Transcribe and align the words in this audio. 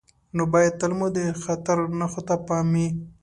نو 0.35 0.43
باید 0.53 0.73
تل 0.81 0.91
مو 0.99 1.07
د 1.17 1.19
خطر 1.43 1.77
نښو 1.99 2.21
ته 2.27 2.35
پام 2.47 2.67
وي. 2.75 2.87